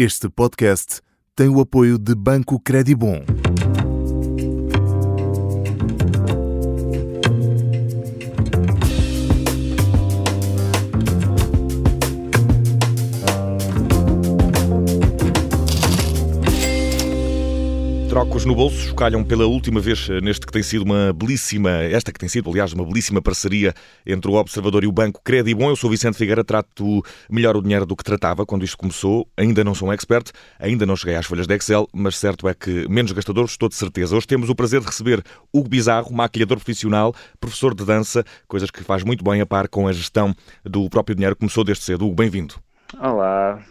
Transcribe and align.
Este 0.00 0.28
podcast 0.28 1.00
tem 1.34 1.48
o 1.48 1.60
apoio 1.60 1.98
de 1.98 2.14
Banco 2.14 2.60
Credibon. 2.60 3.47
Trocos 18.08 18.46
no 18.46 18.54
bolso 18.54 18.94
calham 18.94 19.22
pela 19.22 19.46
última 19.46 19.80
vez 19.80 20.08
eh, 20.08 20.18
neste 20.22 20.46
que 20.46 20.52
tem 20.52 20.62
sido 20.62 20.82
uma 20.82 21.12
belíssima, 21.12 21.70
esta 21.70 22.10
que 22.10 22.18
tem 22.18 22.28
sido, 22.28 22.48
aliás, 22.48 22.72
uma 22.72 22.82
belíssima 22.82 23.20
parceria 23.20 23.74
entre 24.06 24.30
o 24.30 24.34
Observador 24.34 24.82
e 24.82 24.86
o 24.86 24.92
Banco 24.92 25.20
Credibon. 25.22 25.68
Eu 25.68 25.76
sou 25.76 25.90
Vicente 25.90 26.16
Figueira, 26.16 26.42
trato 26.42 27.04
melhor 27.30 27.54
o 27.54 27.62
dinheiro 27.62 27.84
do 27.84 27.94
que 27.94 28.02
tratava 28.02 28.46
quando 28.46 28.64
isto 28.64 28.78
começou. 28.78 29.28
Ainda 29.36 29.62
não 29.62 29.74
sou 29.74 29.88
um 29.88 29.92
expert, 29.92 30.30
ainda 30.58 30.86
não 30.86 30.96
cheguei 30.96 31.16
às 31.16 31.26
folhas 31.26 31.46
de 31.46 31.54
Excel, 31.54 31.86
mas 31.92 32.16
certo 32.16 32.48
é 32.48 32.54
que 32.54 32.88
menos 32.88 33.12
gastador 33.12 33.44
estou 33.44 33.68
de 33.68 33.74
certeza. 33.74 34.16
Hoje 34.16 34.26
temos 34.26 34.48
o 34.48 34.54
prazer 34.54 34.80
de 34.80 34.86
receber 34.86 35.22
Hugo 35.52 35.68
Bizarro, 35.68 36.10
maquilhador 36.10 36.56
profissional, 36.56 37.14
professor 37.38 37.74
de 37.74 37.84
dança, 37.84 38.24
coisas 38.48 38.70
que 38.70 38.82
faz 38.82 39.04
muito 39.04 39.22
bem 39.22 39.42
a 39.42 39.46
par 39.46 39.68
com 39.68 39.86
a 39.86 39.92
gestão 39.92 40.34
do 40.64 40.88
próprio 40.88 41.14
dinheiro. 41.14 41.36
Começou 41.36 41.62
desde 41.62 41.84
cedo. 41.84 42.06
Hugo, 42.06 42.14
bem-vindo. 42.14 42.54
Olá, 42.98 43.62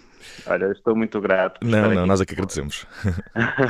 Olha, 0.46 0.72
estou 0.72 0.96
muito 0.96 1.20
grato. 1.20 1.60
Não, 1.66 1.82
não, 1.82 2.00
aqui. 2.00 2.08
nós 2.08 2.22
é 2.22 2.26
que 2.26 2.34
agradecemos. 2.34 2.86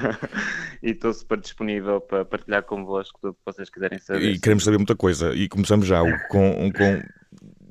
e 0.81 0.91
estou 0.91 1.13
super 1.13 1.39
disponível 1.39 2.01
para 2.01 2.25
partilhar 2.25 2.63
convosco 2.63 3.19
tudo 3.21 3.33
que 3.33 3.39
vocês 3.45 3.69
quiserem 3.69 3.99
saber. 3.99 4.23
E 4.23 4.39
queremos 4.39 4.63
saber 4.63 4.77
muita 4.77 4.95
coisa. 4.95 5.33
E 5.33 5.47
começamos 5.47 5.87
já 5.87 6.01
com. 6.29 6.71
com... 6.71 7.01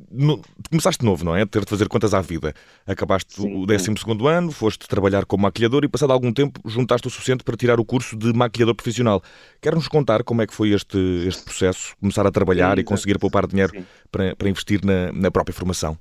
No, 0.08 0.40
começaste 0.70 1.04
novo, 1.04 1.24
não 1.24 1.36
é? 1.36 1.44
Ter 1.44 1.64
de 1.64 1.68
fazer 1.68 1.88
contas 1.88 2.14
à 2.14 2.20
vida. 2.20 2.54
Acabaste 2.86 3.42
sim, 3.42 3.62
o 3.62 3.66
12 3.66 3.90
ano, 4.28 4.50
foste 4.52 4.88
trabalhar 4.88 5.26
como 5.26 5.42
maquilhador 5.42 5.84
e, 5.84 5.88
passado 5.88 6.12
algum 6.12 6.32
tempo, 6.32 6.60
juntaste 6.64 7.06
o 7.06 7.10
suficiente 7.10 7.44
para 7.44 7.56
tirar 7.56 7.78
o 7.80 7.84
curso 7.84 8.16
de 8.16 8.32
maquilhador 8.32 8.74
profissional. 8.74 9.20
Quer-nos 9.60 9.88
contar 9.88 10.22
como 10.22 10.40
é 10.42 10.46
que 10.46 10.54
foi 10.54 10.70
este, 10.70 10.96
este 11.26 11.42
processo? 11.44 11.94
Começar 12.00 12.26
a 12.26 12.30
trabalhar 12.30 12.76
sim, 12.76 12.82
e 12.82 12.84
conseguir 12.84 13.18
poupar 13.18 13.46
dinheiro 13.46 13.72
para, 14.10 14.34
para 14.36 14.48
investir 14.48 14.84
na, 14.84 15.12
na 15.12 15.30
própria 15.30 15.52
formação? 15.52 15.98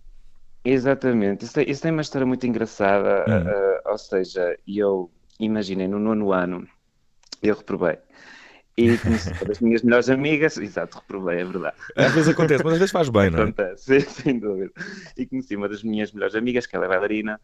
Exatamente, 0.65 1.45
isso 1.45 1.53
tem, 1.53 1.69
isso 1.69 1.81
tem 1.83 1.91
uma 1.91 2.01
história 2.01 2.25
muito 2.25 2.47
engraçada, 2.47 3.23
uh, 3.27 3.87
uh, 3.87 3.91
ou 3.91 3.97
seja, 3.99 4.57
eu 4.67 5.11
imaginei 5.39 5.87
no 5.87 5.99
nono 5.99 6.33
ano, 6.33 6.67
eu 7.43 7.55
reprovei. 7.55 7.99
E 8.77 8.97
conheci 8.97 9.31
uma 9.31 9.45
das 9.45 9.59
minhas 9.59 9.81
melhores 9.83 10.09
amigas, 10.09 10.57
exato, 10.57 10.97
reprovei, 10.97 11.39
é 11.39 11.45
verdade. 11.45 11.77
Às 11.95 12.13
vezes 12.13 12.29
acontece, 12.29 12.63
mas 12.63 12.73
às 12.73 12.79
vezes 12.79 12.91
faz 12.91 13.07
bem, 13.07 13.29
não 13.29 13.39
é? 13.39 13.43
Acontece, 13.43 14.01
sem 14.01 14.37
dúvida. 14.37 14.71
E 15.15 15.25
conheci 15.25 15.55
uma 15.55 15.69
das 15.69 15.81
minhas 15.81 16.11
melhores 16.11 16.35
amigas, 16.35 16.65
que 16.65 16.75
ela 16.75 16.85
é 16.85 16.89
bailarina, 16.89 17.39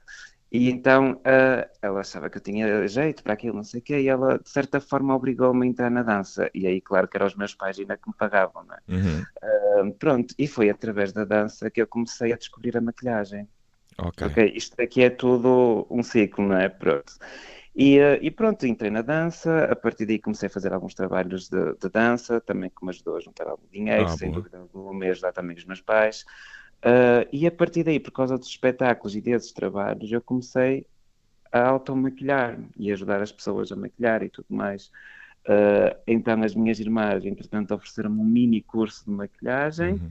e 0.52 0.70
então 0.70 1.14
uh, 1.14 1.70
ela 1.82 2.02
achava 2.02 2.30
que 2.30 2.38
eu 2.38 2.42
tinha 2.42 2.86
jeito 2.86 3.24
para 3.24 3.32
aquilo, 3.32 3.56
não 3.56 3.64
sei 3.64 3.80
o 3.80 3.84
quê, 3.84 4.02
e 4.02 4.10
ela 4.10 4.38
de 4.38 4.50
certa 4.50 4.82
forma 4.82 5.16
obrigou-me 5.16 5.66
a 5.66 5.70
entrar 5.70 5.90
na 5.90 6.04
dança. 6.04 6.50
E 6.54 6.68
aí, 6.68 6.82
claro 6.82 7.08
que 7.08 7.16
eram 7.16 7.28
os 7.28 7.36
meus 7.36 7.56
pais 7.56 7.80
ainda 7.80 7.96
que 7.96 8.10
me 8.10 8.14
pagavam, 8.14 8.66
não 8.66 8.76
é? 8.76 8.80
Uhum. 8.90 9.22
Uh, 9.22 9.94
pronto, 9.94 10.36
e 10.38 10.48
foi 10.48 10.70
através 10.70 11.14
da 11.14 11.24
dança 11.24 11.70
que 11.70 11.82
eu 11.82 11.88
comecei 11.88 12.34
a 12.34 12.38
descobrir 12.38 12.76
a 12.76 12.82
maquilhagem. 12.82 13.48
Ok. 13.98 14.28
okay 14.28 14.52
isto 14.54 14.80
aqui 14.82 15.04
é 15.04 15.10
tudo 15.10 15.88
um 15.90 16.04
ciclo, 16.04 16.46
não 16.46 16.58
é? 16.58 16.68
Pronto. 16.68 17.14
E, 17.76 18.00
uh, 18.00 18.20
e, 18.22 18.30
pronto, 18.30 18.68
entrei 18.68 18.92
na 18.92 19.02
dança, 19.02 19.66
a 19.66 19.76
partir 19.76 20.06
daí 20.06 20.20
comecei 20.20 20.48
a 20.48 20.50
fazer 20.50 20.74
alguns 20.74 20.94
trabalhos 20.94 21.48
de, 21.48 21.74
de 21.76 21.90
dança, 21.90 22.42
também 22.42 22.70
que 22.70 22.84
me 22.84 22.90
ajudou 22.90 23.16
a 23.16 23.20
juntar 23.22 23.48
algum 23.48 23.66
dinheiro, 23.72 24.06
ah, 24.06 24.10
sem 24.10 24.30
boa. 24.30 24.42
dúvida 24.42 24.58
alguma, 24.58 25.06
e 25.06 25.10
ajudar 25.10 25.32
também 25.32 25.56
os 25.56 25.66
meus 25.66 25.82
pais. 25.82 26.26
Uh, 26.84 27.28
e 27.32 27.48
a 27.48 27.52
partir 27.52 27.84
daí, 27.84 28.00
por 28.00 28.12
causa 28.12 28.38
dos 28.38 28.48
espetáculos 28.48 29.16
e 29.16 29.22
desses 29.22 29.52
trabalhos, 29.54 30.12
eu 30.12 30.22
comecei 30.22 30.86
a 31.52 31.68
automaquilhar 31.68 32.58
e 32.78 32.92
ajudar 32.92 33.22
as 33.22 33.32
pessoas 33.32 33.72
a 33.72 33.76
maquilhar 33.76 34.24
e 34.24 34.30
tudo 34.30 34.48
mais. 34.50 34.92
Uh, 35.46 35.96
então, 36.06 36.44
as 36.44 36.54
minhas 36.54 36.80
irmãs, 36.80 37.26
entretanto, 37.26 37.74
ofereceram-me 37.74 38.20
um 38.20 38.26
mini 38.26 38.62
curso 38.62 39.06
de 39.06 39.12
maquilhagem 39.12 39.94
uhum. 39.94 40.10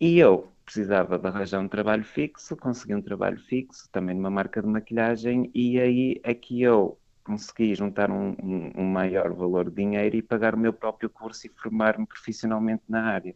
e 0.00 0.18
eu 0.18 0.50
precisava 0.70 1.18
de 1.18 1.26
arranjar 1.26 1.60
um 1.60 1.66
trabalho 1.66 2.04
fixo, 2.04 2.56
consegui 2.56 2.94
um 2.94 3.02
trabalho 3.02 3.38
fixo, 3.40 3.88
também 3.90 4.14
numa 4.14 4.30
marca 4.30 4.62
de 4.62 4.68
maquilhagem, 4.68 5.50
e 5.52 5.80
aí 5.80 6.20
é 6.22 6.32
que 6.32 6.62
eu 6.62 6.96
consegui 7.24 7.74
juntar 7.74 8.08
um, 8.08 8.36
um, 8.40 8.72
um 8.76 8.84
maior 8.84 9.32
valor 9.34 9.68
de 9.68 9.74
dinheiro 9.74 10.16
e 10.16 10.22
pagar 10.22 10.54
o 10.54 10.58
meu 10.58 10.72
próprio 10.72 11.10
curso 11.10 11.48
e 11.48 11.50
formar-me 11.50 12.06
profissionalmente 12.06 12.84
na 12.88 13.02
área. 13.02 13.34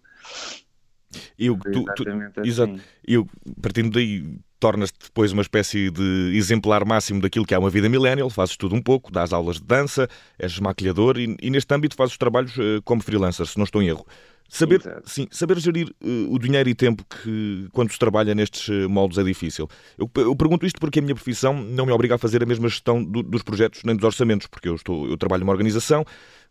Eu, 1.36 1.58
tu, 1.58 1.84
tu, 1.96 2.04
assim. 2.08 2.48
exato. 2.48 2.80
Eu, 3.06 3.26
partindo 3.60 3.90
daí, 3.90 4.38
tornas-te 4.60 4.98
depois 5.02 5.32
uma 5.32 5.42
espécie 5.42 5.90
de 5.90 6.32
exemplar 6.36 6.84
máximo 6.84 7.20
daquilo 7.20 7.44
que 7.44 7.54
é 7.54 7.58
uma 7.58 7.70
vida 7.70 7.88
millennial, 7.88 8.30
fazes 8.30 8.56
tudo 8.56 8.76
um 8.76 8.82
pouco, 8.82 9.10
dás 9.10 9.32
aulas 9.32 9.56
de 9.56 9.64
dança, 9.64 10.08
és 10.38 10.58
maquilhador 10.60 11.18
e, 11.18 11.36
e 11.42 11.50
neste 11.50 11.72
âmbito 11.74 11.96
fazes 11.96 12.16
trabalhos 12.16 12.56
uh, 12.56 12.80
como 12.84 13.02
freelancer, 13.02 13.44
se 13.46 13.56
não 13.56 13.64
estou 13.64 13.82
em 13.82 13.88
erro. 13.88 14.06
Saber, 14.48 14.80
sim, 15.04 15.26
saber 15.30 15.58
gerir 15.58 15.88
uh, 16.02 16.32
o 16.32 16.38
dinheiro 16.38 16.68
e 16.68 16.74
tempo 16.74 17.04
que, 17.04 17.66
quando 17.72 17.90
se 17.90 17.98
trabalha 17.98 18.34
nestes 18.34 18.68
uh, 18.68 18.88
moldes, 18.88 19.18
é 19.18 19.24
difícil. 19.24 19.68
Eu, 19.98 20.08
eu, 20.16 20.36
pergunto 20.36 20.64
isto 20.64 20.78
porque 20.78 20.98
a 20.98 21.02
minha 21.02 21.14
profissão 21.14 21.54
não 21.54 21.86
me 21.86 21.92
obriga 21.92 22.14
a 22.14 22.18
fazer 22.18 22.42
a 22.42 22.46
mesma 22.46 22.68
gestão 22.68 23.02
do, 23.02 23.22
dos 23.22 23.42
projetos 23.42 23.82
nem 23.84 23.96
dos 23.96 24.04
orçamentos, 24.04 24.46
porque 24.46 24.68
eu, 24.68 24.76
estou, 24.76 25.08
eu 25.08 25.16
trabalho 25.16 25.40
numa 25.40 25.52
organização 25.52 26.04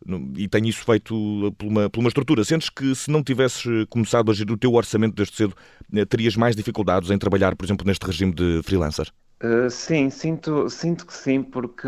no, 0.05 0.33
e 0.35 0.49
tenho 0.49 0.65
isso 0.65 0.83
feito 0.83 1.53
por 1.57 1.67
uma, 1.67 1.89
por 1.89 1.99
uma 1.99 2.09
estrutura. 2.09 2.43
Sentes 2.43 2.69
que 2.69 2.93
se 2.93 3.09
não 3.09 3.23
tivesses 3.23 3.63
uh, 3.65 3.87
começado 3.87 4.29
a 4.31 4.33
gerir 4.33 4.53
o 4.53 4.57
teu 4.57 4.73
orçamento 4.73 5.15
desde 5.15 5.35
cedo, 5.35 5.55
terias 6.09 6.35
mais 6.35 6.55
dificuldades 6.55 7.09
em 7.09 7.17
trabalhar, 7.17 7.55
por 7.55 7.65
exemplo, 7.65 7.85
neste 7.85 8.05
regime 8.05 8.33
de 8.33 8.61
freelancer? 8.63 9.07
sim, 9.69 10.09
sinto, 10.09 10.69
sinto 10.69 11.05
que 11.05 11.13
sim, 11.13 11.43
porque 11.43 11.87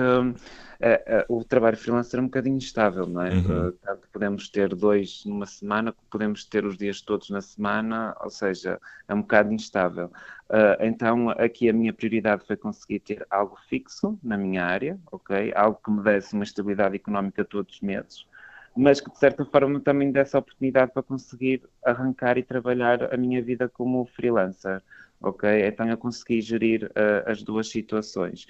é, 0.80 1.04
é, 1.06 1.26
o 1.30 1.44
trabalho 1.44 1.78
freelancer 1.78 2.20
é 2.20 2.24
um 2.24 2.26
bocadinho 2.26 2.58
instável, 2.58 3.08
não 3.08 3.22
é? 3.22 3.32
Uhum. 3.32 3.68
Uh, 3.68 3.72
tanto 3.74 4.08
podemos 4.12 4.50
ter 4.50 4.74
dois 4.76 5.24
numa 5.26 5.46
semana, 5.46 5.94
podemos 6.10 6.46
ter 6.46 6.66
os 6.66 6.78
dias 6.78 7.02
todos 7.02 7.30
na 7.30 7.42
semana, 7.42 8.16
ou 8.22 8.30
seja, 8.30 8.80
é 9.08 9.14
um 9.14 9.22
bocado 9.22 9.54
instável. 9.54 10.12
Uh, 10.50 10.78
então, 10.82 11.30
aqui 11.32 11.70
a 11.70 11.74
minha 11.74 11.94
prioridade 11.94 12.46
foi 12.46 12.56
conseguir 12.56 13.00
ter 13.00 13.26
algo 13.30 13.58
fixo 13.68 14.20
na 14.24 14.38
minha 14.38 14.64
área, 14.64 15.00
ok? 15.12 15.52
Algo 15.56 15.80
que 15.84 15.92
me 15.92 16.04
desse 16.04 16.34
uma 16.34 16.44
estabilidade 16.44 16.96
económica 16.96 17.44
todos 17.44 17.76
os 17.76 17.82
meses, 17.82 18.28
mas 18.76 19.00
que 19.00 19.10
de 19.10 19.18
certa 19.18 19.46
forma 19.46 19.80
também 19.80 20.12
desse 20.12 20.36
a 20.36 20.40
oportunidade 20.40 20.92
para 20.92 21.02
conseguir 21.02 21.64
arrancar 21.84 22.38
e 22.38 22.44
trabalhar 22.44 23.14
a 23.14 23.18
minha 23.18 23.42
vida 23.42 23.70
como 23.70 24.06
freelancer, 24.06 24.82
ok? 25.22 25.66
Então, 25.66 25.90
eu 25.90 25.98
consegui 25.98 26.42
gerir 26.42 26.86
uh, 26.92 27.30
as 27.30 27.42
duas 27.42 27.70
situações. 27.70 28.46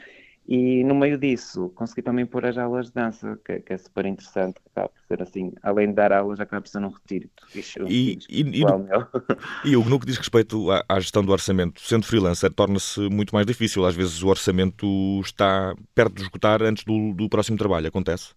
E 0.48 0.84
no 0.84 0.94
meio 0.94 1.18
disso, 1.18 1.70
consegui 1.70 2.04
também 2.04 2.24
pôr 2.24 2.46
as 2.46 2.56
aulas 2.56 2.88
de 2.88 2.94
dança, 2.94 3.40
que, 3.44 3.62
que 3.62 3.74
é 3.74 3.78
super 3.78 4.06
interessante, 4.06 4.58
acaba 4.72 4.90
por 4.90 5.02
ser 5.08 5.24
assim, 5.24 5.52
além 5.64 5.88
de 5.88 5.94
dar 5.94 6.12
aulas, 6.14 6.40
acaba 6.40 6.62
por 6.62 6.68
ser 6.68 6.78
um 6.80 6.90
retiro. 6.90 7.30
E, 7.88 8.20
e, 8.30 8.42
e, 8.42 8.64
e, 9.66 9.76
o 9.76 9.84
no 9.84 10.00
que 10.00 10.06
diz 10.06 10.18
respeito 10.18 10.70
à, 10.70 10.86
à, 10.88 11.00
gestão 11.00 11.24
do 11.24 11.32
orçamento, 11.32 11.82
sendo 11.82 12.06
freelancer, 12.06 12.52
torna-se 12.54 13.00
muito 13.10 13.34
mais 13.34 13.48
difícil. 13.48 13.86
Às 13.86 13.96
vezes 13.96 14.22
o 14.22 14.28
orçamento 14.28 14.86
está 15.22 15.76
perto 15.96 16.14
de 16.14 16.22
esgotar 16.22 16.62
antes 16.62 16.84
do, 16.84 17.14
do 17.14 17.28
próximo 17.28 17.58
trabalho, 17.58 17.88
acontece? 17.88 18.36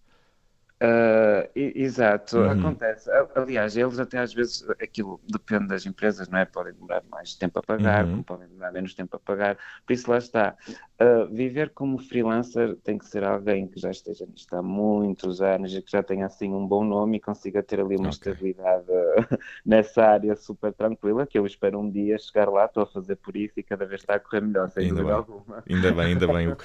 Uh, 0.81 1.43
exato, 1.53 2.37
uhum. 2.37 2.51
acontece. 2.51 3.09
Aliás, 3.35 3.75
eles 3.75 3.99
até 3.99 4.17
às 4.17 4.33
vezes, 4.33 4.65
aquilo 4.81 5.19
depende 5.27 5.67
das 5.67 5.85
empresas, 5.85 6.29
não 6.29 6.39
é? 6.39 6.45
Podem 6.45 6.73
demorar 6.73 7.03
mais 7.11 7.35
tempo 7.35 7.59
a 7.59 7.61
pagar, 7.61 8.05
uhum. 8.05 8.11
como 8.11 8.23
podem 8.23 8.47
demorar 8.47 8.71
menos 8.71 8.93
tempo 8.93 9.13
a 9.17 9.19
pagar. 9.19 9.57
Por 9.85 9.91
isso, 9.91 10.09
lá 10.09 10.17
está. 10.17 10.55
Uh, 11.01 11.33
viver 11.33 11.69
como 11.69 11.97
freelancer 11.97 12.75
tem 12.83 12.97
que 12.97 13.05
ser 13.05 13.23
alguém 13.23 13.67
que 13.67 13.79
já 13.79 13.89
esteja 13.89 14.25
nisto 14.25 14.53
há 14.53 14.61
muitos 14.61 15.41
anos 15.41 15.73
e 15.73 15.81
que 15.81 15.89
já 15.89 16.03
tenha 16.03 16.25
assim 16.25 16.53
um 16.53 16.67
bom 16.67 16.83
nome 16.83 17.15
e 17.15 17.19
consiga 17.21 17.63
ter 17.63 17.79
ali 17.79 17.95
uma 17.95 18.09
okay. 18.09 18.33
estabilidade 18.33 18.85
nessa 19.65 20.03
área 20.03 20.35
super 20.35 20.73
tranquila. 20.73 21.25
Que 21.25 21.39
eu 21.39 21.45
espero 21.45 21.79
um 21.79 21.89
dia 21.89 22.17
chegar 22.19 22.49
lá, 22.49 22.65
estou 22.65 22.83
a 22.83 22.85
fazer 22.85 23.15
por 23.15 23.37
isso 23.37 23.53
e 23.57 23.63
cada 23.63 23.85
vez 23.85 24.01
está 24.01 24.15
a 24.15 24.19
correr 24.19 24.41
melhor, 24.41 24.69
sem 24.71 24.87
ainda 24.87 25.01
bem. 25.01 25.11
alguma. 25.13 25.63
Ainda 25.69 25.91
bem, 25.93 26.05
ainda 26.05 26.27
bem. 26.27 26.49
Uh, 26.49 26.57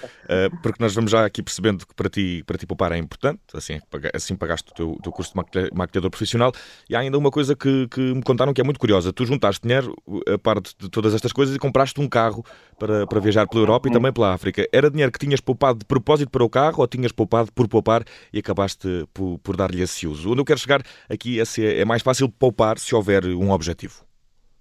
porque 0.63 0.83
nós 0.83 0.93
vamos 0.93 1.13
já 1.13 1.25
aqui 1.25 1.41
percebendo 1.41 1.87
que 1.87 1.95
para 1.95 2.09
ti, 2.09 2.43
para 2.45 2.59
ti 2.59 2.67
poupar 2.67 2.91
é 2.91 2.99
importante, 2.99 3.41
assim 3.55 3.75
é 3.75 4.17
assim 4.17 4.35
pagaste 4.35 4.73
o 4.73 4.75
teu, 4.75 4.99
teu 5.01 5.13
curso 5.13 5.33
de 5.33 5.71
maquilhador 5.73 6.11
profissional. 6.11 6.51
E 6.91 6.97
há 6.97 6.99
ainda 6.99 7.17
uma 7.17 7.31
coisa 7.31 7.55
que, 7.55 7.87
que, 7.87 8.01
me 8.01 8.23
contaram 8.23 8.53
que 8.53 8.61
é 8.61 8.65
muito 8.65 8.81
curiosa. 8.81 9.13
Tu 9.13 9.25
juntaste 9.27 9.63
dinheiro, 9.63 9.95
a 10.27 10.37
parte 10.39 10.75
de 10.77 10.89
todas 10.89 11.15
estas 11.15 11.33
coisas, 11.33 11.55
e 11.55 11.59
compraste 11.59 12.01
um 12.01 12.09
carro 12.09 12.45
para, 12.81 13.07
para 13.07 13.21
viajar 13.21 13.47
pela 13.47 13.63
Europa 13.63 13.89
e 13.89 13.93
também 13.93 14.13
pela 14.13 14.24
África. 14.33 14.67
Era 14.73 14.91
dinheiro 14.91 15.13
que 15.13 15.19
tinhas 15.19 15.41
poupado 15.41 15.81
de 15.81 15.85
propósito 15.85 16.31
para 16.31 16.45
o 16.45 16.49
carro 16.49 16.81
ou 16.81 16.87
tinhas 16.87 17.13
poupado 17.13 17.53
por 17.53 17.69
poupar 17.69 18.05
e 18.33 18.39
acabaste 18.39 19.07
por, 19.13 19.39
por 19.41 19.57
dar-lhe 19.57 19.83
esse 19.83 20.07
uso? 20.07 20.31
Onde 20.31 20.41
eu 20.41 20.45
quero 20.45 20.59
chegar 20.59 20.83
aqui 21.09 21.41
é, 21.41 21.45
é 21.81 21.85
mais 21.85 22.03
fácil 22.03 22.29
poupar 22.29 22.79
se 22.79 22.95
houver 22.95 23.27
um 23.27 23.51
objetivo. 23.51 24.05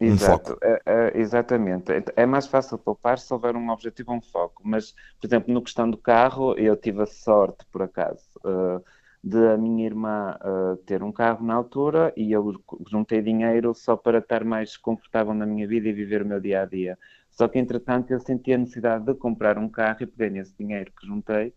Um 0.01 0.07
Exato, 0.07 0.51
foco. 0.51 0.59
É, 0.63 0.81
é, 0.85 1.17
exatamente. 1.17 1.91
É 2.15 2.25
mais 2.25 2.47
fácil 2.47 2.77
poupar 2.77 3.17
se 3.19 3.33
houver 3.33 3.55
um 3.55 3.69
objetivo 3.69 4.11
ou 4.11 4.17
um 4.17 4.21
foco. 4.21 4.61
Mas, 4.65 4.93
por 5.19 5.27
exemplo, 5.27 5.53
no 5.53 5.61
questão 5.61 5.89
do 5.89 5.97
carro, 5.97 6.57
eu 6.57 6.75
tive 6.75 7.03
a 7.03 7.05
sorte, 7.05 7.65
por 7.71 7.83
acaso, 7.83 8.23
uh, 8.43 8.83
de 9.23 9.37
a 9.47 9.57
minha 9.57 9.85
irmã 9.85 10.37
uh, 10.41 10.75
ter 10.77 11.01
um 11.01 11.11
carro 11.11 11.45
na 11.45 11.53
altura 11.53 12.11
e 12.17 12.31
eu 12.33 12.61
juntei 12.89 13.21
dinheiro 13.21 13.73
só 13.73 13.95
para 13.95 14.17
estar 14.17 14.43
mais 14.43 14.75
confortável 14.75 15.33
na 15.33 15.45
minha 15.45 15.65
vida 15.65 15.87
e 15.87 15.93
viver 15.93 16.23
o 16.23 16.25
meu 16.25 16.41
dia 16.41 16.63
a 16.63 16.65
dia. 16.65 16.97
Só 17.33 17.47
que, 17.47 17.57
entretanto, 17.57 18.11
eu 18.11 18.19
senti 18.19 18.53
a 18.53 18.57
necessidade 18.57 19.05
de 19.05 19.15
comprar 19.15 19.57
um 19.57 19.67
carro 19.67 19.97
e 20.01 20.05
peguei 20.05 20.29
nesse 20.29 20.55
dinheiro 20.57 20.91
que 20.97 21.05
juntei 21.05 21.53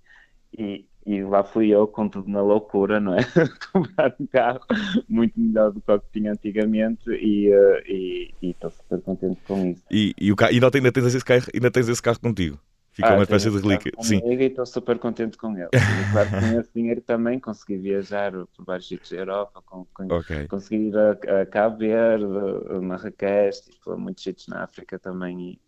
e, 0.57 0.87
e 1.05 1.23
lá 1.23 1.45
fui 1.45 1.69
eu 1.69 1.87
com 1.87 2.09
tudo 2.09 2.31
na 2.31 2.41
loucura, 2.41 2.99
não 2.99 3.15
é? 3.15 3.19
comprar 3.73 4.15
um 4.19 4.27
carro 4.27 4.61
muito 5.09 5.39
melhor 5.39 5.71
do 5.73 5.81
que 5.81 5.93
o 5.93 6.01
que 6.01 6.11
tinha 6.13 6.33
antigamente 6.33 7.11
e 7.11 7.51
uh, 7.51 8.35
estou 8.43 8.71
super 8.71 9.01
contente 9.03 9.39
com 9.47 9.67
isso. 9.67 9.83
E, 9.91 10.15
e, 10.19 10.33
o 10.33 10.37
carro, 10.37 10.53
e 10.53 10.55
ainda, 10.55 10.71
tens 10.71 11.15
esse 11.15 11.25
carro, 11.25 11.47
ainda 11.55 11.71
tens 11.71 11.89
esse 11.89 12.03
carro 12.03 12.21
contigo? 12.21 12.59
Fica 12.91 13.11
ah, 13.11 13.15
uma 13.15 13.25
espécie 13.25 13.51
de 13.51 13.59
relíquia. 13.59 13.93
Sim. 14.01 14.23
E 14.25 14.43
estou 14.43 14.65
super 14.65 14.99
contente 14.99 15.37
com 15.37 15.55
ele. 15.55 15.69
E, 15.75 16.13
claro, 16.13 16.31
com 16.31 16.59
esse 16.59 16.71
dinheiro 16.75 17.03
também 17.03 17.39
consegui 17.39 17.77
viajar 17.77 18.33
por 18.33 18.65
vários 18.65 18.89
sítios 18.89 19.11
da 19.11 19.19
Europa, 19.19 19.63
com, 19.67 19.85
com, 19.93 20.15
okay. 20.15 20.49
consegui 20.49 20.89
ir 20.89 20.97
a, 20.97 21.43
a 21.43 21.45
Cabo 21.45 21.77
Verde, 21.77 22.25
a 22.71 22.81
Marrakech, 22.81 23.71
tipo, 23.71 23.93
a 23.93 23.99
muitos 23.99 24.25
sítios 24.25 24.49
na 24.49 24.65
África 24.65 24.99
também. 24.99 25.39
E, 25.39 25.66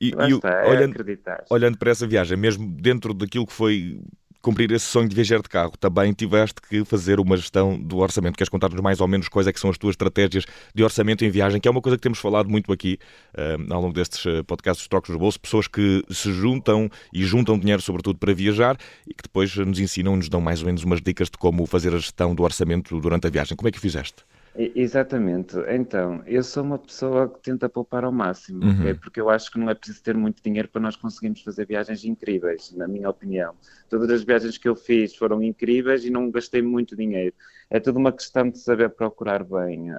e, 0.00 0.08
e 0.08 0.12
é 0.12 0.68
olhando, 0.68 0.96
olhando 1.50 1.78
para 1.78 1.90
essa 1.90 2.06
viagem, 2.06 2.36
mesmo 2.36 2.66
dentro 2.66 3.12
daquilo 3.12 3.46
que 3.46 3.52
foi 3.52 4.00
cumprir 4.40 4.70
esse 4.72 4.86
sonho 4.86 5.08
de 5.08 5.14
viajar 5.14 5.42
de 5.42 5.48
carro, 5.48 5.72
também 5.78 6.12
tiveste 6.12 6.60
que 6.62 6.84
fazer 6.84 7.18
uma 7.18 7.36
gestão 7.36 7.78
do 7.78 7.98
orçamento. 7.98 8.36
Queres 8.36 8.48
contar-nos 8.48 8.80
mais 8.80 9.00
ou 9.00 9.08
menos 9.08 9.28
quais 9.28 9.46
é 9.46 9.52
que 9.52 9.58
são 9.58 9.70
as 9.70 9.76
tuas 9.76 9.92
estratégias 9.92 10.44
de 10.74 10.84
orçamento 10.84 11.24
em 11.24 11.30
viagem, 11.30 11.60
que 11.60 11.66
é 11.66 11.70
uma 11.70 11.80
coisa 11.80 11.96
que 11.96 12.02
temos 12.02 12.18
falado 12.18 12.48
muito 12.48 12.72
aqui 12.72 12.98
uh, 13.34 13.72
ao 13.72 13.82
longo 13.82 13.92
destes 13.92 14.24
eh, 14.24 14.42
podcasts 14.44 14.82
dos 14.82 14.88
Trocos 14.88 15.10
do 15.10 15.18
Bolso, 15.18 15.40
pessoas 15.40 15.66
que 15.66 16.04
se 16.10 16.32
juntam 16.32 16.88
e 17.12 17.24
juntam 17.24 17.58
dinheiro 17.58 17.82
sobretudo 17.82 18.18
para 18.18 18.32
viajar 18.32 18.76
e 19.06 19.12
que 19.12 19.22
depois 19.22 19.54
nos 19.56 19.80
ensinam, 19.80 20.16
nos 20.16 20.28
dão 20.28 20.40
mais 20.40 20.60
ou 20.60 20.66
menos 20.66 20.84
umas 20.84 21.00
dicas 21.00 21.28
de 21.28 21.36
como 21.36 21.66
fazer 21.66 21.92
a 21.94 21.98
gestão 21.98 22.34
do 22.34 22.42
orçamento 22.42 22.98
durante 23.00 23.26
a 23.26 23.30
viagem. 23.30 23.56
Como 23.56 23.68
é 23.68 23.72
que 23.72 23.80
fizeste? 23.80 24.24
Exatamente. 24.58 25.56
Então, 25.68 26.20
eu 26.26 26.42
sou 26.42 26.64
uma 26.64 26.78
pessoa 26.78 27.28
que 27.28 27.40
tenta 27.40 27.68
poupar 27.68 28.02
ao 28.02 28.10
máximo, 28.10 28.64
uhum. 28.64 28.80
okay? 28.80 28.94
porque 28.94 29.20
eu 29.20 29.30
acho 29.30 29.52
que 29.52 29.58
não 29.58 29.70
é 29.70 29.74
preciso 29.74 30.02
ter 30.02 30.16
muito 30.16 30.42
dinheiro 30.42 30.68
para 30.68 30.82
nós 30.82 30.96
conseguirmos 30.96 31.42
fazer 31.42 31.64
viagens 31.64 32.04
incríveis, 32.04 32.74
na 32.74 32.88
minha 32.88 33.08
opinião. 33.08 33.54
Todas 33.88 34.10
as 34.10 34.24
viagens 34.24 34.58
que 34.58 34.68
eu 34.68 34.74
fiz 34.74 35.14
foram 35.14 35.40
incríveis 35.44 36.04
e 36.04 36.10
não 36.10 36.28
gastei 36.28 36.60
muito 36.60 36.96
dinheiro. 36.96 37.32
É 37.70 37.78
tudo 37.78 38.00
uma 38.00 38.10
questão 38.10 38.50
de 38.50 38.58
saber 38.58 38.88
procurar 38.90 39.44
bem 39.44 39.92
uh, 39.92 39.98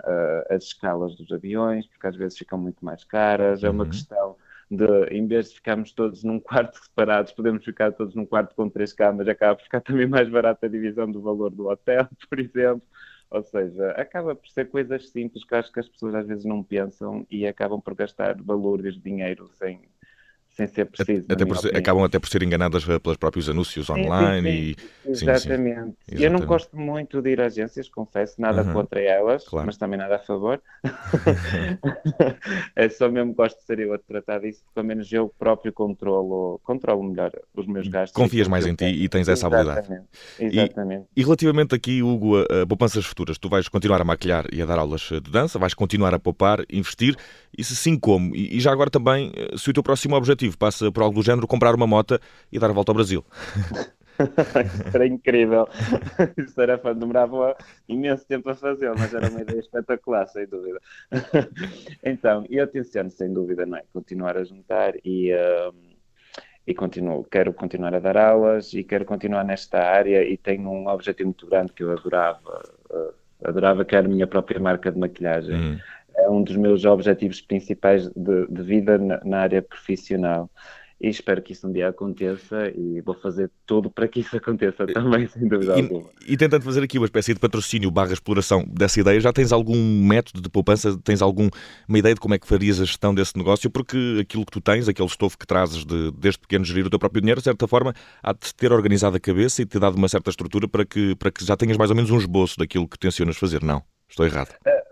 as 0.50 0.65
escalas 0.65 1.15
dos 1.15 1.31
aviões, 1.31 1.88
porque 1.88 2.07
às 2.07 2.17
vezes 2.17 2.38
ficam 2.38 2.59
muito 2.59 2.83
mais 2.83 3.06
caras. 3.06 3.61
Uhum. 3.61 3.67
É 3.67 3.71
uma 3.71 3.83
uhum. 3.85 3.89
questão 3.89 4.35
de, 4.69 5.06
em 5.06 5.25
vez 5.25 5.50
de 5.50 5.56
ficarmos 5.56 5.94
todos 5.94 6.23
num 6.23 6.38
quarto 6.41 6.77
separados, 6.83 7.31
podemos 7.31 7.63
ficar 7.63 7.94
todos 7.94 8.13
num 8.13 8.25
quarto 8.25 8.53
com 8.56 8.69
três 8.69 8.91
camas, 8.91 9.25
acaba 9.27 9.56
por 9.56 9.63
ficar 9.63 9.79
também 9.81 10.06
mais 10.06 10.27
barata 10.27 10.65
a 10.65 10.69
divisão 10.69 11.09
do 11.09 11.21
valor 11.21 11.50
do 11.50 11.69
hotel, 11.69 12.09
por 12.29 12.39
exemplo. 12.39 12.83
Ou 13.31 13.43
seja, 13.43 13.91
acaba 13.91 14.35
por 14.35 14.47
ser 14.49 14.69
coisas 14.69 15.09
simples 15.09 15.43
que 15.43 15.55
acho 15.55 15.71
que 15.71 15.79
as 15.79 15.87
pessoas 15.87 16.15
às 16.15 16.27
vezes 16.27 16.45
não 16.45 16.63
pensam 16.63 17.25
e 17.29 17.45
acabam 17.47 17.79
por 17.79 17.93
gastar 17.95 18.41
valores 18.41 18.99
dinheiro 19.01 19.49
sem, 19.53 19.81
sem 20.59 20.67
ser 20.67 20.85
preciso. 20.85 21.25
Até 21.29 21.45
por 21.45 21.57
acabam 21.75 22.03
até 22.03 22.19
por 22.19 22.27
ser 22.27 22.44
enganadas 22.44 22.83
pelos 22.83 23.17
próprios 23.17 23.50
anúncios 23.50 23.85
sim, 23.88 23.94
online. 23.94 24.50
Sim, 24.50 24.73
sim. 24.73 24.79
E... 25.06 25.11
Exatamente. 25.11 25.95
Sim, 26.09 26.23
Eu 26.23 26.31
não 26.31 26.41
gosto 26.41 26.77
muito 26.77 27.21
de 27.21 27.29
ir 27.29 27.41
a 27.41 27.45
agências, 27.45 27.88
confesso, 27.88 28.41
nada 28.41 28.63
uhum. 28.63 28.73
contra 28.73 29.01
elas, 29.01 29.47
claro. 29.47 29.65
mas 29.65 29.77
também 29.77 29.97
nada 29.97 30.17
a 30.17 30.19
favor. 30.19 30.61
é 32.75 32.89
só 32.89 33.09
mesmo 33.09 33.33
gosto 33.33 33.57
de 33.57 33.63
ser 33.63 33.79
eu 33.79 33.94
a 33.94 33.97
tratar 33.97 34.39
disso, 34.39 34.61
pelo 34.75 34.85
menos 34.85 35.11
eu 35.11 35.33
próprio 35.39 35.71
controlo, 35.71 36.59
controlo 36.63 37.03
melhor 37.03 37.31
os 37.56 37.65
meus 37.65 37.88
gastos. 37.88 38.15
Confias 38.15 38.47
mais 38.47 38.67
em 38.67 38.75
ti 38.75 38.85
e 38.85 39.07
tens 39.07 39.29
essa 39.29 39.47
habilidade. 39.47 39.88
Exatamente. 40.39 41.06
E, 41.15 41.21
e, 41.21 41.23
relativamente 41.23 41.73
aqui, 41.73 42.03
Hugo, 42.03 42.38
a, 42.38 42.63
a 42.63 42.67
poupanças 42.67 43.06
futuras, 43.06 43.38
tu 43.38 43.47
vais 43.47 43.69
continuar 43.69 44.01
a 44.01 44.03
maquilhar 44.03 44.45
e 44.51 44.61
a 44.61 44.65
dar 44.65 44.77
aulas 44.77 45.01
de 45.01 45.31
dança, 45.31 45.57
vais 45.57 45.73
continuar 45.73 46.13
a 46.13 46.19
poupar, 46.19 46.65
investir, 46.69 47.15
e 47.57 47.63
se 47.63 47.75
sim, 47.75 47.97
como? 47.97 48.35
E, 48.35 48.57
e 48.57 48.59
já 48.59 48.71
agora 48.71 48.89
também, 48.89 49.31
eh, 49.35 49.57
se 49.57 49.69
o 49.69 49.73
teu 49.73 49.81
próximo 49.81 50.15
objetivo 50.15 50.48
passa 50.57 50.91
por 50.91 51.03
algo 51.03 51.15
do 51.15 51.25
género, 51.25 51.47
comprar 51.47 51.75
uma 51.75 51.87
moto 51.87 52.19
e 52.51 52.59
dar 52.59 52.69
a 52.69 52.73
volta 52.73 52.91
ao 52.91 52.95
Brasil. 52.95 53.25
Isso 54.85 54.95
era 54.95 55.07
incrível. 55.07 55.67
Isso 56.37 56.59
era 56.61 56.77
demorava 56.93 57.55
imenso 57.87 58.25
tempo 58.25 58.49
a 58.49 58.55
fazer, 58.55 58.91
mas 58.97 59.13
era 59.13 59.29
uma 59.29 59.41
ideia 59.41 59.59
espetacular, 59.59 60.27
sem 60.27 60.45
dúvida. 60.45 60.79
Então, 62.03 62.45
eu 62.49 62.65
tenciono, 62.67 63.09
sem 63.09 63.31
dúvida, 63.31 63.65
não 63.65 63.77
é? 63.77 63.83
Continuar 63.93 64.37
a 64.37 64.43
juntar 64.43 64.93
e, 65.03 65.33
uh, 65.33 65.73
e 66.65 66.73
continuo. 66.73 67.23
Quero 67.23 67.53
continuar 67.53 67.93
a 67.93 67.99
dar 67.99 68.17
aulas 68.17 68.73
e 68.73 68.83
quero 68.83 69.05
continuar 69.05 69.43
nesta 69.43 69.79
área 69.79 70.23
e 70.23 70.37
tenho 70.37 70.69
um 70.69 70.87
objetivo 70.87 71.27
muito 71.27 71.47
grande 71.47 71.73
que 71.73 71.83
eu 71.83 71.91
adorava. 71.91 72.63
Uh, 72.89 73.13
adorava 73.43 73.85
que 73.85 73.95
era 73.95 74.05
a 74.05 74.09
minha 74.09 74.27
própria 74.27 74.59
marca 74.59 74.91
de 74.91 74.99
maquilhagem. 74.99 75.55
Hum 75.55 75.79
é 76.19 76.30
um 76.30 76.44
dos 76.44 76.56
meus 76.56 76.86
objetivos 76.86 77.42
principais 77.42 78.07
de, 78.10 78.48
de 78.48 78.62
vida 78.63 78.98
na, 78.98 79.19
na, 79.24 79.39
área 79.39 79.62
profissional. 79.62 80.50
E 81.01 81.07
espero 81.07 81.42
que 81.42 81.54
isso 81.54 81.66
um 81.66 81.71
dia 81.71 81.88
aconteça 81.88 82.69
e 82.75 83.00
vou 83.00 83.16
fazer 83.16 83.50
tudo 83.66 83.89
para 83.89 84.06
que 84.06 84.19
isso 84.19 84.36
aconteça 84.36 84.86
também, 84.86 85.27
sem 85.27 85.48
dúvida 85.48 85.77
e, 85.77 85.81
alguma. 85.81 86.10
E 86.27 86.36
tentando 86.36 86.62
fazer 86.62 86.83
aqui 86.83 86.98
uma 86.98 87.06
espécie 87.06 87.33
de 87.33 87.39
patrocínio 87.39 87.89
barra 87.89 88.12
exploração 88.12 88.66
dessa 88.68 89.00
ideia, 89.00 89.18
já 89.21 89.31
tens 89.31 89.54
algum 89.54 89.77
método 90.06 90.42
de 90.42 90.50
poupança? 90.50 91.00
Tens 91.01 91.21
alguma 91.21 91.50
ideia 91.89 92.13
de 92.13 92.19
como 92.19 92.33
é 92.33 92.38
que 92.38 92.45
farias 92.45 92.81
a 92.81 92.86
gestão 92.86 93.16
desse 93.16 93.38
negócio? 93.38 93.69
Porque 93.69 94.18
aquilo 94.19 94.45
que 94.45 94.51
tu 94.51 94.60
tens, 94.60 94.89
aquele 94.89 95.07
estofo 95.07 95.38
que 95.38 95.48
trazes 95.48 95.86
de, 95.86 96.12
desde 96.12 96.42
pequeno 96.42 96.66
gerir 96.66 96.86
o 96.86 96.89
teu 96.89 97.00
próprio 97.00 97.21
dinheiro, 97.21 97.39
de 97.39 97.45
certa 97.45 97.66
forma, 97.66 97.94
há 98.21 98.33
de 98.33 98.54
ter 98.54 98.74
organizado 98.74 99.16
a 99.16 99.19
cabeça 99.21 99.62
e 99.62 99.66
te 99.66 99.80
dado 99.80 99.95
uma 99.95 100.10
certa 100.10 100.30
estrutura 100.30 100.68
para 100.68 100.83
que, 100.86 101.16
para 101.16 101.31
que 101.31 101.45
já 101.45 101.56
tenhas 101.56 101.77
mais 101.77 101.92
ou 101.92 101.95
menos 101.95 102.12
um 102.12 102.18
esboço 102.18 102.60
daquilo 102.60 102.86
que 102.86 103.00
tencionas 103.00 103.38
fazer, 103.38 103.63
não? 103.63 103.81
Estou 104.10 104.25
errado. 104.25 104.54
É 104.66 104.88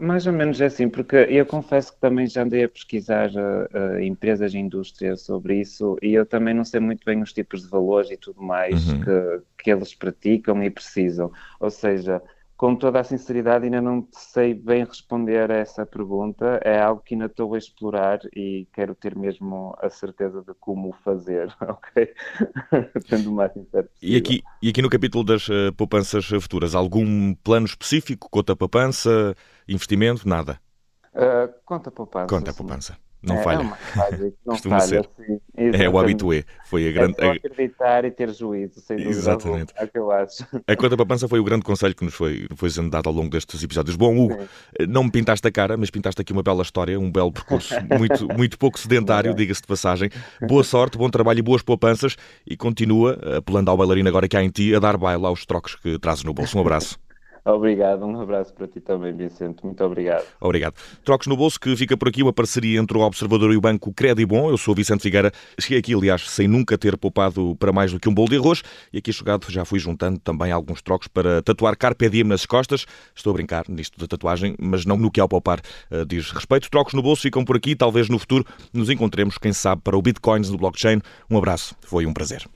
mais 0.00 0.26
ou 0.26 0.32
menos 0.32 0.60
é 0.60 0.66
assim, 0.66 0.88
porque 0.88 1.16
eu 1.16 1.46
confesso 1.46 1.92
que 1.92 2.00
também 2.00 2.26
já 2.26 2.42
andei 2.42 2.64
a 2.64 2.68
pesquisar 2.68 3.30
uh, 3.30 3.96
uh, 3.96 4.00
empresas 4.00 4.52
e 4.52 4.58
indústrias 4.58 5.22
sobre 5.22 5.60
isso 5.60 5.96
e 6.02 6.12
eu 6.14 6.26
também 6.26 6.52
não 6.52 6.64
sei 6.64 6.80
muito 6.80 7.04
bem 7.04 7.22
os 7.22 7.32
tipos 7.32 7.62
de 7.62 7.68
valores 7.68 8.10
e 8.10 8.16
tudo 8.16 8.42
mais 8.42 8.88
uhum. 8.88 9.00
que, 9.00 9.42
que 9.62 9.70
eles 9.70 9.94
praticam 9.94 10.62
e 10.62 10.70
precisam. 10.70 11.30
Ou 11.60 11.70
seja, 11.70 12.20
com 12.56 12.76
toda 12.76 13.00
a 13.00 13.04
sinceridade, 13.04 13.64
ainda 13.64 13.80
não 13.80 14.06
sei 14.12 14.54
bem 14.54 14.84
responder 14.84 15.50
a 15.50 15.56
essa 15.56 15.84
pergunta. 15.84 16.60
É 16.62 16.80
algo 16.80 17.02
que 17.02 17.14
ainda 17.14 17.26
estou 17.26 17.54
a 17.54 17.58
explorar 17.58 18.20
e 18.34 18.66
quero 18.72 18.94
ter 18.94 19.16
mesmo 19.16 19.74
a 19.80 19.90
certeza 19.90 20.42
de 20.42 20.54
como 20.60 20.92
fazer, 21.04 21.54
ok? 21.60 22.14
Sendo 23.08 23.30
o 23.30 23.34
mais 23.34 23.52
sincero 23.52 23.88
E 24.00 24.16
aqui, 24.16 24.42
e 24.62 24.68
aqui 24.68 24.80
no 24.80 24.90
capítulo 24.90 25.24
das 25.24 25.48
uh, 25.48 25.72
poupanças 25.76 26.24
futuras, 26.24 26.74
algum 26.74 27.34
plano 27.34 27.66
específico? 27.66 28.28
Conta 28.30 28.54
poupança, 28.54 29.34
investimento, 29.68 30.28
nada? 30.28 30.60
Uh, 31.14 31.52
conta 31.64 31.90
poupança. 31.90 32.26
Conta 32.26 32.52
poupança. 32.52 33.03
Não 33.26 33.36
é, 33.36 33.42
falha. 33.42 33.62
É, 33.62 34.32
não 34.44 34.56
falha, 34.56 34.80
ser. 34.80 35.08
Sim, 35.16 35.40
é 35.56 35.88
o 35.88 35.98
habitué. 35.98 36.44
Foi 36.66 36.88
a 36.88 36.92
grande. 36.92 37.14
É 37.18 37.30
acreditar 37.30 38.04
e 38.04 38.10
ter 38.10 38.32
juízo, 38.32 38.80
sem 38.80 38.96
dúvida. 38.96 39.16
Exatamente. 39.16 39.72
É 39.76 39.84
o 39.84 39.88
que 39.88 39.98
eu 39.98 40.10
acho. 40.10 40.44
A 40.66 40.76
conta 40.76 40.96
para 40.96 41.04
a 41.04 41.06
pança 41.06 41.28
foi 41.28 41.38
o 41.38 41.44
grande 41.44 41.64
conselho 41.64 41.94
que 41.94 42.04
nos 42.04 42.14
foi, 42.14 42.46
foi 42.54 42.70
sendo 42.70 42.90
dado 42.90 43.08
ao 43.08 43.14
longo 43.14 43.30
destes 43.30 43.62
episódios. 43.62 43.96
Bom, 43.96 44.16
Hugo, 44.16 44.42
sim. 44.42 44.86
não 44.86 45.04
me 45.04 45.10
pintaste 45.10 45.46
a 45.46 45.50
cara, 45.50 45.76
mas 45.76 45.90
pintaste 45.90 46.20
aqui 46.20 46.32
uma 46.32 46.42
bela 46.42 46.62
história, 46.62 46.98
um 46.98 47.10
belo 47.10 47.32
percurso, 47.32 47.74
muito, 47.98 48.28
muito 48.36 48.58
pouco 48.58 48.78
sedentário, 48.78 49.34
diga-se 49.34 49.62
de 49.62 49.66
passagem. 49.66 50.10
Boa 50.46 50.64
sorte, 50.64 50.98
bom 50.98 51.08
trabalho 51.08 51.38
e 51.38 51.42
boas 51.42 51.62
poupanças. 51.62 52.16
E 52.46 52.56
continua, 52.56 53.18
apelando 53.38 53.70
ao 53.70 53.76
bailarino 53.76 54.08
agora 54.08 54.28
que 54.28 54.36
há 54.36 54.42
em 54.42 54.50
ti, 54.50 54.74
a 54.74 54.78
dar 54.78 54.96
baile 54.96 55.24
aos 55.24 55.46
trocos 55.46 55.76
que 55.76 55.98
trazes 55.98 56.24
no 56.24 56.34
bolso. 56.34 56.58
Um 56.58 56.60
abraço. 56.60 57.03
Obrigado, 57.44 58.06
um 58.06 58.18
abraço 58.18 58.54
para 58.54 58.66
ti 58.66 58.80
também, 58.80 59.12
Vicente. 59.12 59.62
Muito 59.62 59.84
obrigado. 59.84 60.24
Obrigado. 60.40 60.74
Trocos 61.04 61.26
no 61.26 61.36
bolso, 61.36 61.60
que 61.60 61.76
fica 61.76 61.94
por 61.94 62.08
aqui 62.08 62.22
uma 62.22 62.32
parceria 62.32 62.80
entre 62.80 62.96
o 62.96 63.02
Observador 63.02 63.52
e 63.52 63.56
o 63.56 63.60
Banco 63.60 63.92
Credibon. 63.92 64.48
Eu 64.48 64.56
sou 64.56 64.74
Vicente 64.74 65.02
Figueira. 65.02 65.30
Cheguei 65.60 65.78
aqui, 65.78 65.94
aliás, 65.94 66.30
sem 66.30 66.48
nunca 66.48 66.78
ter 66.78 66.96
poupado 66.96 67.54
para 67.56 67.70
mais 67.70 67.92
do 67.92 68.00
que 68.00 68.08
um 68.08 68.14
bolo 68.14 68.30
de 68.30 68.38
arroz. 68.38 68.62
E 68.90 68.98
aqui 68.98 69.12
chegado 69.12 69.50
já 69.50 69.62
fui 69.64 69.78
juntando 69.78 70.18
também 70.18 70.50
alguns 70.52 70.80
trocos 70.80 71.06
para 71.06 71.42
tatuar 71.42 71.76
Carpe 71.76 72.08
Diem 72.08 72.24
nas 72.24 72.46
costas. 72.46 72.86
Estou 73.14 73.32
a 73.32 73.34
brincar 73.34 73.66
nisto 73.68 73.98
da 73.98 74.06
tatuagem, 74.06 74.54
mas 74.58 74.86
não 74.86 74.96
no 74.96 75.10
que 75.10 75.20
ao 75.20 75.28
poupar 75.28 75.60
uh, 75.90 76.06
diz 76.06 76.30
respeito. 76.30 76.70
Trocos 76.70 76.94
no 76.94 77.02
bolso 77.02 77.20
ficam 77.20 77.44
por 77.44 77.56
aqui. 77.56 77.76
Talvez 77.76 78.08
no 78.08 78.18
futuro 78.18 78.46
nos 78.72 78.88
encontremos, 78.88 79.36
quem 79.36 79.52
sabe, 79.52 79.82
para 79.82 79.98
o 79.98 80.00
Bitcoins 80.00 80.48
no 80.48 80.56
blockchain. 80.56 81.02
Um 81.30 81.36
abraço. 81.36 81.76
Foi 81.82 82.06
um 82.06 82.14
prazer. 82.14 82.46